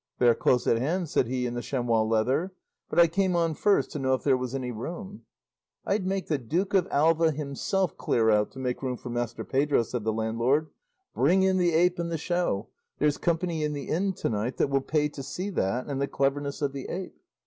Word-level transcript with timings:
"They 0.17 0.27
are 0.27 0.33
close 0.33 0.65
at 0.65 0.79
hand," 0.79 1.09
said 1.09 1.27
he 1.27 1.45
in 1.45 1.53
the 1.53 1.61
chamois 1.61 2.01
leather, 2.01 2.53
"but 2.89 2.97
I 2.97 3.05
came 3.05 3.35
on 3.35 3.53
first 3.53 3.91
to 3.91 3.99
know 3.99 4.15
if 4.15 4.23
there 4.23 4.35
was 4.35 4.55
any 4.55 4.71
room." 4.71 5.25
"I'd 5.85 6.07
make 6.07 6.25
the 6.27 6.39
Duke 6.39 6.73
of 6.73 6.87
Alva 6.89 7.29
himself 7.31 7.95
clear 7.97 8.31
out 8.31 8.49
to 8.53 8.57
make 8.57 8.81
room 8.81 8.97
for 8.97 9.11
Master 9.11 9.43
Pedro," 9.45 9.83
said 9.83 10.03
the 10.03 10.11
landlord; 10.11 10.71
"bring 11.13 11.43
in 11.43 11.57
the 11.59 11.73
ape 11.73 11.99
and 11.99 12.11
the 12.11 12.17
show; 12.17 12.69
there's 12.97 13.17
company 13.19 13.63
in 13.63 13.73
the 13.73 13.89
inn 13.89 14.13
to 14.13 14.29
night 14.29 14.57
that 14.57 14.71
will 14.71 14.81
pay 14.81 15.07
to 15.09 15.21
see 15.21 15.51
that 15.51 15.85
and 15.85 16.01
the 16.01 16.07
cleverness 16.07 16.63
of 16.63 16.73
the 16.73 16.87
ape." 16.89 17.21